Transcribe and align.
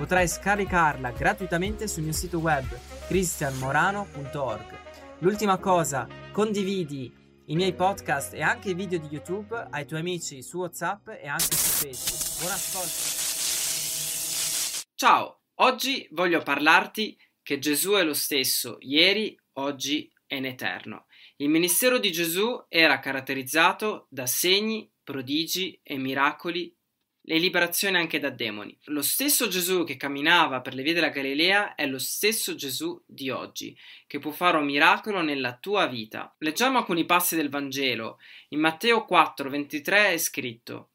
Potrai 0.00 0.26
scaricarla 0.26 1.10
gratuitamente 1.10 1.86
sul 1.86 2.04
mio 2.04 2.14
sito 2.14 2.38
web 2.38 2.64
cristianmorano.org. 3.06 4.78
L'ultima 5.18 5.58
cosa, 5.58 6.08
condividi 6.32 7.12
i 7.48 7.54
miei 7.54 7.74
podcast 7.74 8.32
e 8.32 8.40
anche 8.40 8.70
i 8.70 8.74
video 8.74 8.98
di 8.98 9.08
YouTube 9.10 9.54
ai 9.68 9.84
tuoi 9.84 10.00
amici 10.00 10.42
su 10.42 10.56
WhatsApp 10.56 11.08
e 11.08 11.28
anche 11.28 11.54
su 11.54 11.84
Facebook. 11.84 12.40
Buon 12.40 12.52
ascolto! 12.52 12.88
Ciao, 14.94 15.42
oggi 15.56 16.08
voglio 16.12 16.40
parlarti 16.40 17.18
che 17.42 17.58
Gesù 17.58 17.90
è 17.90 18.02
lo 18.02 18.14
stesso 18.14 18.78
ieri, 18.80 19.38
oggi 19.58 20.10
e 20.26 20.36
in 20.36 20.46
eterno. 20.46 21.08
Il 21.36 21.50
ministero 21.50 21.98
di 21.98 22.10
Gesù 22.10 22.64
era 22.70 23.00
caratterizzato 23.00 24.06
da 24.08 24.24
segni, 24.24 24.90
prodigi 25.04 25.78
e 25.82 25.98
miracoli 25.98 26.74
e 27.24 27.38
liberazione 27.38 27.98
anche 27.98 28.18
da 28.18 28.30
demoni. 28.30 28.76
Lo 28.84 29.02
stesso 29.02 29.48
Gesù 29.48 29.84
che 29.84 29.96
camminava 29.96 30.60
per 30.60 30.74
le 30.74 30.82
vie 30.82 30.94
della 30.94 31.10
Galilea 31.10 31.74
è 31.74 31.86
lo 31.86 31.98
stesso 31.98 32.54
Gesù 32.54 33.00
di 33.06 33.30
oggi, 33.30 33.76
che 34.06 34.18
può 34.18 34.30
fare 34.30 34.56
un 34.56 34.64
miracolo 34.64 35.20
nella 35.20 35.56
tua 35.56 35.86
vita. 35.86 36.34
Leggiamo 36.38 36.78
alcuni 36.78 37.04
passi 37.04 37.36
del 37.36 37.50
Vangelo. 37.50 38.18
In 38.48 38.60
Matteo 38.60 39.04
4, 39.04 39.50
23 39.50 40.12
è 40.12 40.18
scritto 40.18 40.90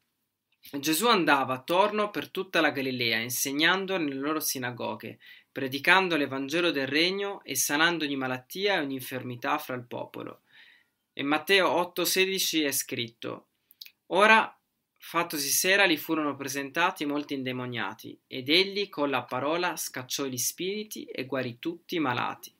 Gesù 0.72 1.06
andava 1.06 1.54
attorno 1.54 2.10
per 2.10 2.28
tutta 2.28 2.60
la 2.60 2.70
Galilea, 2.70 3.18
insegnando 3.18 3.96
nelle 3.98 4.18
loro 4.18 4.40
sinagoghe, 4.40 5.20
predicando 5.52 6.16
l'Evangelo 6.16 6.72
del 6.72 6.88
Regno 6.88 7.42
e 7.44 7.54
sanando 7.54 8.04
ogni 8.04 8.16
malattia 8.16 8.74
e 8.74 8.80
ogni 8.80 8.94
infermità 8.94 9.58
fra 9.58 9.76
il 9.76 9.86
popolo. 9.86 10.42
In 11.14 11.28
Matteo 11.28 11.68
8,16 11.94 12.66
è 12.66 12.72
scritto: 12.72 13.46
Ora, 14.06 14.52
fattosi 15.06 15.50
sera, 15.50 15.86
gli 15.86 15.96
furono 15.96 16.34
presentati 16.34 17.06
molti 17.06 17.34
indemoniati, 17.34 18.18
ed 18.26 18.48
egli 18.48 18.88
con 18.88 19.08
la 19.08 19.22
parola 19.22 19.76
scacciò 19.76 20.24
gli 20.24 20.36
spiriti 20.36 21.04
e 21.04 21.26
guarì 21.26 21.60
tutti 21.60 21.94
i 21.94 22.00
malati, 22.00 22.52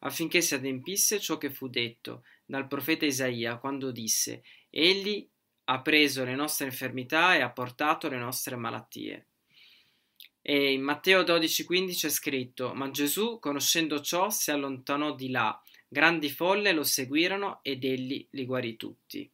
affinché 0.00 0.40
si 0.40 0.54
adempisse 0.54 1.20
ciò 1.20 1.38
che 1.38 1.48
fu 1.48 1.68
detto 1.68 2.24
dal 2.44 2.66
profeta 2.66 3.06
Isaia 3.06 3.58
quando 3.58 3.92
disse: 3.92 4.42
Egli 4.68 5.24
ha 5.66 5.80
preso 5.80 6.24
le 6.24 6.34
nostre 6.34 6.66
infermità 6.66 7.36
e 7.36 7.42
ha 7.42 7.50
portato 7.50 8.08
le 8.08 8.18
nostre 8.18 8.56
malattie. 8.56 9.26
E 10.42 10.72
in 10.72 10.82
Matteo 10.82 11.22
12,15 11.22 12.06
è 12.06 12.10
scritto: 12.10 12.74
Ma 12.74 12.90
Gesù, 12.90 13.38
conoscendo 13.38 14.00
ciò, 14.00 14.28
si 14.28 14.50
allontanò 14.50 15.14
di 15.14 15.30
là. 15.30 15.62
Grandi 15.86 16.30
folle 16.30 16.72
lo 16.72 16.82
seguirono 16.82 17.60
ed 17.62 17.84
egli 17.84 18.26
li 18.30 18.44
guarì 18.44 18.76
tutti. 18.76 19.30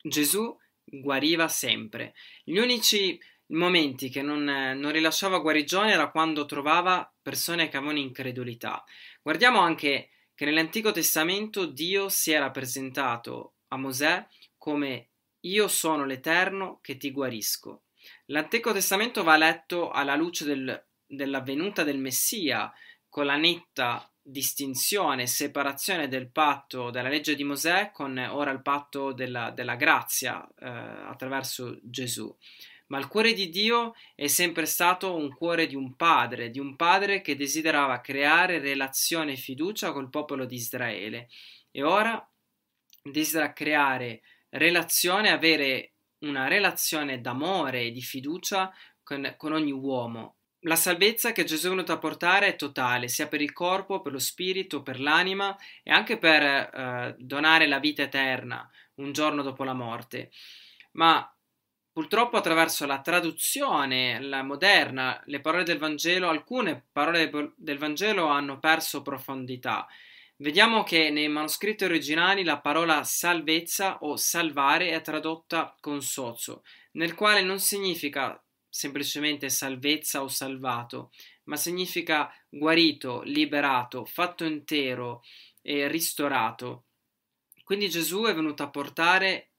Gesù 0.00 0.56
guariva 0.84 1.48
sempre. 1.48 2.14
Gli 2.44 2.58
unici 2.58 3.18
momenti 3.48 4.08
che 4.08 4.22
non, 4.22 4.44
non 4.44 4.92
rilasciava 4.92 5.38
guarigione 5.38 5.92
era 5.92 6.10
quando 6.10 6.46
trovava 6.46 7.10
persone 7.20 7.68
che 7.68 7.76
avevano 7.76 7.98
incredulità. 7.98 8.84
Guardiamo 9.22 9.60
anche 9.60 10.10
che 10.34 10.44
nell'Antico 10.44 10.90
Testamento 10.92 11.66
Dio 11.66 12.08
si 12.08 12.32
era 12.32 12.50
presentato 12.50 13.54
a 13.68 13.76
Mosè 13.76 14.26
come 14.56 15.08
io 15.40 15.68
sono 15.68 16.04
l'Eterno 16.04 16.78
che 16.80 16.96
ti 16.96 17.10
guarisco. 17.10 17.82
L'Antico 18.26 18.72
Testamento 18.72 19.22
va 19.22 19.36
letto 19.36 19.90
alla 19.90 20.14
luce 20.14 20.44
del, 20.44 20.84
della 21.06 21.40
venuta 21.40 21.84
del 21.84 21.98
Messia, 21.98 22.72
con 23.08 23.26
la 23.26 23.36
netta 23.36 24.10
distinzione, 24.26 25.26
separazione 25.26 26.08
del 26.08 26.30
patto 26.30 26.90
della 26.90 27.10
legge 27.10 27.34
di 27.34 27.44
Mosè 27.44 27.90
con 27.92 28.16
ora 28.16 28.50
il 28.50 28.62
patto 28.62 29.12
della, 29.12 29.50
della 29.50 29.76
grazia 29.76 30.42
eh, 30.58 30.66
attraverso 30.66 31.78
Gesù. 31.82 32.34
Ma 32.86 32.98
il 32.98 33.08
cuore 33.08 33.34
di 33.34 33.50
Dio 33.50 33.94
è 34.14 34.26
sempre 34.26 34.66
stato 34.66 35.14
un 35.14 35.34
cuore 35.34 35.66
di 35.66 35.74
un 35.74 35.94
padre, 35.94 36.50
di 36.50 36.58
un 36.58 36.74
padre 36.76 37.20
che 37.20 37.36
desiderava 37.36 38.00
creare 38.00 38.58
relazione 38.58 39.32
e 39.32 39.36
fiducia 39.36 39.92
col 39.92 40.10
popolo 40.10 40.44
di 40.46 40.56
Israele. 40.56 41.28
E 41.70 41.82
ora 41.82 42.26
desidera 43.02 43.52
creare 43.52 44.22
relazione, 44.50 45.30
avere 45.30 45.92
una 46.20 46.48
relazione 46.48 47.20
d'amore 47.20 47.82
e 47.82 47.90
di 47.90 48.02
fiducia 48.02 48.72
con, 49.02 49.34
con 49.36 49.52
ogni 49.52 49.72
uomo. 49.72 50.36
La 50.64 50.76
salvezza 50.76 51.32
che 51.32 51.44
Gesù 51.44 51.66
è 51.66 51.70
venuto 51.70 51.92
a 51.92 51.98
portare 51.98 52.48
è 52.48 52.56
totale, 52.56 53.08
sia 53.08 53.28
per 53.28 53.40
il 53.40 53.52
corpo, 53.52 54.00
per 54.00 54.12
lo 54.12 54.18
spirito, 54.18 54.82
per 54.82 55.00
l'anima 55.00 55.56
e 55.82 55.90
anche 55.90 56.18
per 56.18 56.42
eh, 56.42 57.14
donare 57.18 57.66
la 57.66 57.78
vita 57.78 58.02
eterna 58.02 58.68
un 58.96 59.12
giorno 59.12 59.42
dopo 59.42 59.64
la 59.64 59.74
morte. 59.74 60.30
Ma 60.92 61.28
purtroppo 61.92 62.36
attraverso 62.36 62.86
la 62.86 63.00
traduzione 63.00 64.20
la 64.20 64.42
moderna, 64.42 65.20
le 65.26 65.40
parole 65.40 65.64
del 65.64 65.78
Vangelo, 65.78 66.28
alcune 66.28 66.86
parole 66.92 67.30
del 67.56 67.78
Vangelo 67.78 68.26
hanno 68.26 68.58
perso 68.58 69.02
profondità 69.02 69.86
Vediamo 70.36 70.82
che 70.82 71.10
nei 71.10 71.28
manoscritti 71.28 71.84
originali 71.84 72.42
la 72.42 72.58
parola 72.58 73.04
salvezza 73.04 73.98
o 74.00 74.16
salvare 74.16 74.90
è 74.90 75.00
tradotta 75.00 75.76
con 75.80 76.02
sozo, 76.02 76.64
nel 76.92 77.14
quale 77.14 77.40
non 77.40 77.60
significa 77.60 78.42
semplicemente 78.74 79.50
salvezza 79.50 80.20
o 80.20 80.26
salvato, 80.26 81.12
ma 81.44 81.56
significa 81.56 82.28
guarito, 82.48 83.22
liberato, 83.22 84.04
fatto 84.04 84.42
intero 84.44 85.22
e 85.62 85.86
ristorato. 85.86 86.86
Quindi 87.62 87.88
Gesù 87.88 88.24
è 88.24 88.34
venuto 88.34 88.64
a 88.64 88.70
portare 88.70 89.50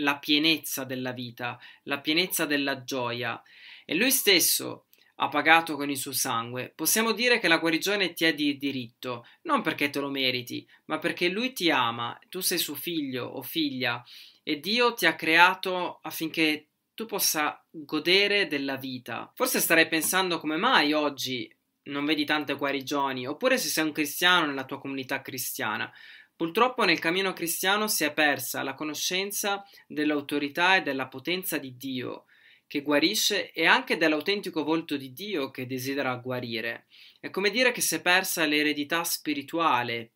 la 0.00 0.18
pienezza 0.18 0.82
della 0.82 1.12
vita, 1.12 1.56
la 1.84 2.00
pienezza 2.00 2.46
della 2.46 2.82
gioia. 2.82 3.40
E 3.84 3.94
lui 3.94 4.10
stesso 4.10 4.86
ha 5.18 5.28
pagato 5.28 5.76
con 5.76 5.88
il 5.88 5.96
suo 5.96 6.12
sangue, 6.12 6.72
possiamo 6.74 7.12
dire 7.12 7.38
che 7.38 7.46
la 7.46 7.58
guarigione 7.58 8.12
ti 8.12 8.24
è 8.24 8.34
di 8.34 8.58
diritto, 8.58 9.24
non 9.42 9.62
perché 9.62 9.88
te 9.88 10.00
lo 10.00 10.10
meriti, 10.10 10.68
ma 10.86 10.98
perché 10.98 11.28
lui 11.28 11.52
ti 11.52 11.70
ama, 11.70 12.18
tu 12.28 12.40
sei 12.40 12.58
suo 12.58 12.74
figlio 12.74 13.24
o 13.24 13.40
figlia 13.40 14.04
e 14.42 14.58
Dio 14.58 14.94
ti 14.94 15.06
ha 15.06 15.14
creato 15.14 16.00
affinché 16.02 16.70
tu 16.96 17.04
possa 17.04 17.62
godere 17.70 18.48
della 18.48 18.76
vita. 18.76 19.30
Forse 19.34 19.60
starei 19.60 19.86
pensando 19.86 20.38
come 20.38 20.56
mai 20.56 20.94
oggi 20.94 21.54
non 21.84 22.06
vedi 22.06 22.24
tante 22.24 22.54
guarigioni, 22.54 23.26
oppure 23.26 23.58
se 23.58 23.68
sei 23.68 23.84
un 23.84 23.92
cristiano 23.92 24.46
nella 24.46 24.64
tua 24.64 24.80
comunità 24.80 25.20
cristiana. 25.20 25.92
Purtroppo 26.34 26.84
nel 26.84 26.98
cammino 26.98 27.34
cristiano 27.34 27.86
si 27.86 28.04
è 28.04 28.14
persa 28.14 28.62
la 28.62 28.72
conoscenza 28.72 29.62
dell'autorità 29.86 30.76
e 30.76 30.82
della 30.82 31.06
potenza 31.06 31.58
di 31.58 31.76
Dio 31.76 32.24
che 32.66 32.80
guarisce 32.80 33.52
e 33.52 33.66
anche 33.66 33.98
dell'autentico 33.98 34.64
volto 34.64 34.96
di 34.96 35.12
Dio 35.12 35.50
che 35.50 35.66
desidera 35.66 36.16
guarire. 36.16 36.86
È 37.20 37.28
come 37.28 37.50
dire 37.50 37.72
che 37.72 37.82
si 37.82 37.96
è 37.96 38.00
persa 38.00 38.46
l'eredità 38.46 39.04
spirituale 39.04 40.12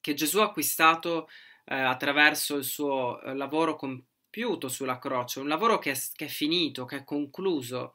che 0.00 0.14
Gesù 0.14 0.38
ha 0.38 0.44
acquistato 0.44 1.28
eh, 1.64 1.74
attraverso 1.74 2.56
il 2.56 2.64
suo 2.64 3.20
eh, 3.20 3.34
lavoro 3.34 3.74
compiuto 4.32 4.68
sulla 4.68 4.98
croce, 4.98 5.40
un 5.40 5.48
lavoro 5.48 5.78
che 5.78 5.90
è, 5.90 5.98
che 6.14 6.24
è 6.24 6.28
finito, 6.28 6.86
che 6.86 6.96
è 6.96 7.04
concluso. 7.04 7.94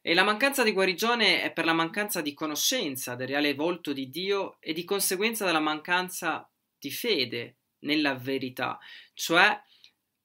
E 0.00 0.14
la 0.14 0.24
mancanza 0.24 0.64
di 0.64 0.72
guarigione 0.72 1.42
è 1.42 1.52
per 1.52 1.66
la 1.66 1.74
mancanza 1.74 2.22
di 2.22 2.32
conoscenza 2.32 3.14
del 3.14 3.28
reale 3.28 3.54
volto 3.54 3.92
di 3.92 4.08
Dio 4.08 4.56
e 4.60 4.72
di 4.72 4.84
conseguenza 4.84 5.44
della 5.44 5.60
mancanza 5.60 6.50
di 6.78 6.90
fede 6.90 7.58
nella 7.80 8.14
verità, 8.14 8.78
cioè 9.12 9.58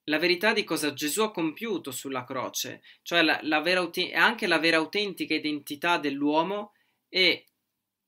la 0.07 0.19
verità 0.19 0.53
di 0.53 0.63
cosa 0.63 0.93
Gesù 0.93 1.21
ha 1.23 1.31
compiuto 1.31 1.91
sulla 1.91 2.23
croce, 2.23 2.81
cioè 3.01 3.21
la, 3.21 3.39
la 3.41 3.59
vera, 3.59 3.89
anche 4.13 4.47
la 4.47 4.59
vera 4.59 4.77
autentica 4.77 5.33
identità 5.33 5.97
dell'uomo 5.97 6.73
e 7.09 7.45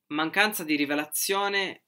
mancanza 0.08 0.64
di 0.64 0.76
rivelazione 0.76 1.87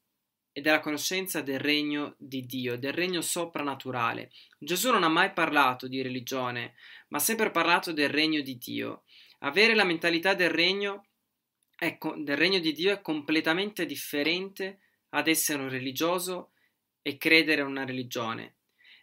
e 0.52 0.60
della 0.60 0.80
conoscenza 0.80 1.42
del 1.42 1.60
regno 1.60 2.14
di 2.18 2.44
Dio, 2.44 2.78
del 2.78 2.92
regno 2.92 3.20
soprannaturale. 3.20 4.30
Gesù 4.58 4.90
non 4.90 5.04
ha 5.04 5.08
mai 5.08 5.32
parlato 5.32 5.86
di 5.86 6.02
religione, 6.02 6.74
ma 7.08 7.18
ha 7.18 7.20
sempre 7.20 7.50
parlato 7.50 7.92
del 7.92 8.08
regno 8.08 8.40
di 8.40 8.58
Dio. 8.58 9.04
Avere 9.40 9.74
la 9.74 9.84
mentalità 9.84 10.34
del 10.34 10.50
regno, 10.50 11.06
è, 11.76 11.96
del 12.16 12.36
regno 12.36 12.58
di 12.58 12.72
Dio 12.72 12.92
è 12.92 13.00
completamente 13.00 13.86
differente 13.86 14.80
ad 15.10 15.28
essere 15.28 15.62
un 15.62 15.68
religioso 15.68 16.50
e 17.02 17.16
credere 17.16 17.62
in 17.62 17.68
una 17.68 17.84
religione. 17.84 18.56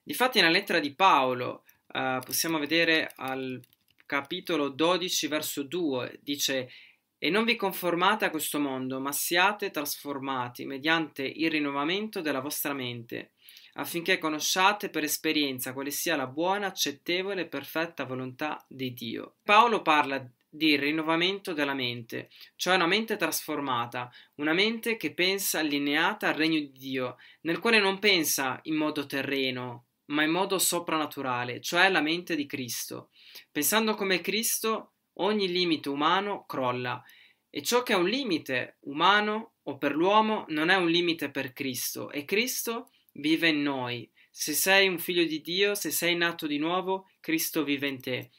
Difatti 0.03 0.39
nella 0.39 0.51
lettera 0.51 0.79
di 0.79 0.93
Paolo 0.93 1.63
uh, 1.87 2.19
possiamo 2.19 2.59
vedere 2.59 3.11
al 3.15 3.61
capitolo 4.05 4.69
12 4.69 5.27
verso 5.27 5.63
2 5.63 6.19
dice 6.21 6.69
E 7.19 7.29
non 7.29 7.45
vi 7.45 7.55
conformate 7.55 8.25
a 8.25 8.29
questo 8.29 8.59
mondo, 8.59 8.99
ma 8.99 9.11
siate 9.11 9.71
trasformati 9.71 10.65
mediante 10.65 11.23
il 11.23 11.49
rinnovamento 11.49 12.21
della 12.21 12.41
vostra 12.41 12.73
mente, 12.73 13.31
affinché 13.73 14.19
conosciate 14.19 14.89
per 14.89 15.03
esperienza 15.03 15.73
quale 15.73 15.89
sia 15.91 16.15
la 16.15 16.27
buona, 16.27 16.67
accettevole 16.67 17.41
e 17.41 17.47
perfetta 17.47 18.05
volontà 18.05 18.63
di 18.67 18.93
Dio. 18.93 19.37
Paolo 19.43 19.81
parla 19.81 20.23
di 20.49 20.75
rinnovamento 20.75 21.53
della 21.53 21.73
mente, 21.73 22.29
cioè 22.55 22.75
una 22.75 22.87
mente 22.87 23.17
trasformata, 23.17 24.11
una 24.35 24.53
mente 24.53 24.97
che 24.97 25.13
pensa 25.13 25.59
allineata 25.59 26.27
al 26.27 26.35
regno 26.35 26.59
di 26.59 26.71
Dio, 26.71 27.17
nel 27.41 27.59
quale 27.59 27.79
non 27.79 27.99
pensa 27.99 28.59
in 28.63 28.75
modo 28.75 29.05
terreno, 29.05 29.85
ma 30.05 30.23
in 30.23 30.31
modo 30.31 30.57
soprannaturale, 30.57 31.61
cioè 31.61 31.89
la 31.89 32.01
mente 32.01 32.35
di 32.35 32.45
Cristo. 32.45 33.09
Pensando 33.51 33.95
come 33.95 34.21
Cristo, 34.21 34.93
ogni 35.17 35.47
limite 35.47 35.89
umano 35.89 36.45
crolla 36.45 37.03
e 37.49 37.61
ciò 37.61 37.83
che 37.83 37.93
è 37.93 37.95
un 37.95 38.07
limite 38.07 38.77
umano 38.81 39.55
o 39.63 39.77
per 39.77 39.95
l'uomo 39.95 40.45
non 40.49 40.69
è 40.69 40.75
un 40.75 40.89
limite 40.89 41.29
per 41.29 41.53
Cristo 41.53 42.11
e 42.11 42.25
Cristo 42.25 42.91
vive 43.13 43.49
in 43.49 43.61
noi. 43.61 44.09
Se 44.29 44.53
sei 44.53 44.87
un 44.87 44.99
figlio 44.99 45.23
di 45.23 45.41
Dio, 45.41 45.73
se 45.73 45.89
sei 45.89 46.15
nato 46.15 46.45
di 46.45 46.57
nuovo, 46.57 47.09
Cristo 47.19 47.63
vive 47.63 47.87
in 47.87 47.99
te. 47.99 48.29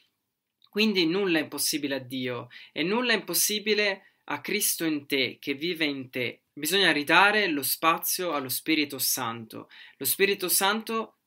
Quindi 0.69 1.05
nulla 1.05 1.39
è 1.39 1.41
impossibile 1.41 1.95
a 1.95 1.99
Dio 1.99 2.47
e 2.71 2.83
nulla 2.83 3.13
è 3.13 3.15
impossibile 3.15 4.13
a 4.25 4.41
Cristo 4.41 4.85
in 4.85 5.07
te, 5.07 5.37
che 5.39 5.55
vive 5.55 5.85
in 5.85 6.09
te. 6.09 6.43
Bisogna 6.53 6.91
ridare 6.91 7.47
lo 7.47 7.63
spazio 7.63 8.33
allo 8.33 8.49
Spirito 8.49 8.99
Santo. 8.99 9.69
Lo 9.97 10.05
Spirito 10.05 10.47
Santo 10.47 11.17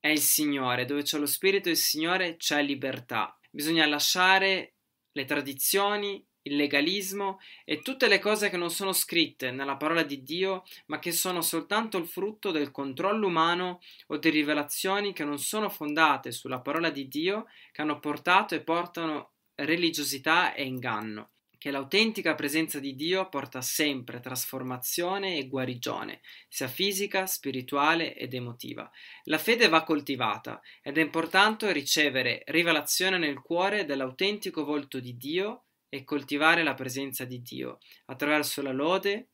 è 0.00 0.08
il 0.08 0.20
Signore, 0.20 0.84
dove 0.84 1.02
c'è 1.02 1.18
lo 1.18 1.26
Spirito 1.26 1.68
del 1.68 1.76
Signore 1.76 2.36
c'è 2.36 2.62
libertà. 2.62 3.38
Bisogna 3.50 3.86
lasciare 3.86 4.74
le 5.12 5.24
tradizioni, 5.24 6.24
il 6.42 6.56
legalismo 6.56 7.38
e 7.64 7.80
tutte 7.82 8.08
le 8.08 8.18
cose 8.18 8.48
che 8.48 8.56
non 8.56 8.70
sono 8.70 8.92
scritte 8.92 9.50
nella 9.50 9.76
parola 9.76 10.02
di 10.02 10.22
Dio, 10.22 10.64
ma 10.86 10.98
che 10.98 11.12
sono 11.12 11.42
soltanto 11.42 11.98
il 11.98 12.06
frutto 12.06 12.50
del 12.50 12.70
controllo 12.70 13.26
umano 13.26 13.80
o 14.08 14.16
di 14.16 14.30
rivelazioni 14.30 15.12
che 15.12 15.24
non 15.24 15.38
sono 15.38 15.68
fondate 15.68 16.32
sulla 16.32 16.60
parola 16.60 16.90
di 16.90 17.08
Dio, 17.08 17.46
che 17.72 17.82
hanno 17.82 17.98
portato 17.98 18.54
e 18.54 18.62
portano 18.62 19.32
religiosità 19.54 20.54
e 20.54 20.64
inganno 20.64 21.30
che 21.60 21.70
l'autentica 21.70 22.34
presenza 22.34 22.80
di 22.80 22.94
Dio 22.94 23.28
porta 23.28 23.60
sempre 23.60 24.18
trasformazione 24.20 25.36
e 25.36 25.46
guarigione, 25.46 26.22
sia 26.48 26.68
fisica, 26.68 27.26
spirituale 27.26 28.16
ed 28.16 28.32
emotiva. 28.32 28.90
La 29.24 29.36
fede 29.36 29.68
va 29.68 29.84
coltivata 29.84 30.62
ed 30.80 30.96
è 30.96 31.02
importante 31.02 31.70
ricevere 31.70 32.44
rivelazione 32.46 33.18
nel 33.18 33.42
cuore 33.42 33.84
dell'autentico 33.84 34.64
volto 34.64 35.00
di 35.00 35.18
Dio 35.18 35.64
e 35.90 36.02
coltivare 36.02 36.62
la 36.62 36.72
presenza 36.72 37.26
di 37.26 37.42
Dio 37.42 37.80
attraverso 38.06 38.62
la 38.62 38.72
lode, 38.72 39.28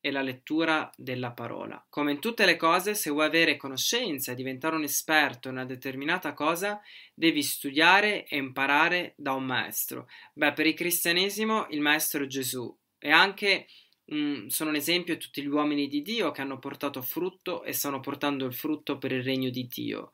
e 0.00 0.10
la 0.10 0.22
lettura 0.22 0.90
della 0.96 1.32
parola. 1.32 1.84
Come 1.88 2.12
in 2.12 2.20
tutte 2.20 2.46
le 2.46 2.56
cose, 2.56 2.94
se 2.94 3.10
vuoi 3.10 3.26
avere 3.26 3.56
conoscenza 3.56 4.32
e 4.32 4.34
diventare 4.34 4.76
un 4.76 4.82
esperto 4.82 5.48
in 5.48 5.54
una 5.54 5.64
determinata 5.64 6.32
cosa, 6.32 6.80
devi 7.14 7.42
studiare 7.42 8.26
e 8.26 8.36
imparare 8.36 9.14
da 9.16 9.32
un 9.32 9.44
maestro. 9.44 10.08
Beh, 10.32 10.52
per 10.52 10.66
il 10.66 10.74
cristianesimo 10.74 11.66
il 11.70 11.80
maestro 11.80 12.24
è 12.24 12.26
Gesù 12.26 12.74
e 12.98 13.10
anche 13.10 13.66
mm, 14.12 14.46
sono 14.46 14.70
un 14.70 14.76
esempio 14.76 15.16
tutti 15.18 15.42
gli 15.42 15.46
uomini 15.46 15.86
di 15.86 16.02
Dio 16.02 16.30
che 16.30 16.40
hanno 16.40 16.58
portato 16.58 17.02
frutto 17.02 17.62
e 17.62 17.72
stanno 17.72 18.00
portando 18.00 18.46
il 18.46 18.54
frutto 18.54 18.98
per 18.98 19.12
il 19.12 19.22
regno 19.22 19.50
di 19.50 19.66
Dio. 19.66 20.12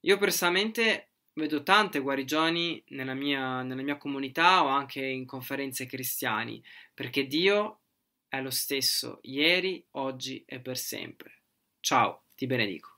Io 0.00 0.18
personalmente 0.18 1.10
vedo 1.34 1.62
tante 1.62 1.98
guarigioni 1.98 2.82
nella 2.88 3.14
mia, 3.14 3.62
nella 3.62 3.82
mia 3.82 3.98
comunità 3.98 4.64
o 4.64 4.68
anche 4.68 5.04
in 5.04 5.26
conferenze 5.26 5.84
cristiani, 5.84 6.62
perché 6.94 7.26
Dio 7.26 7.80
è 8.28 8.40
lo 8.40 8.50
stesso 8.50 9.18
ieri, 9.22 9.84
oggi 9.92 10.44
e 10.46 10.60
per 10.60 10.78
sempre. 10.78 11.42
Ciao, 11.80 12.24
ti 12.34 12.46
benedico. 12.46 12.95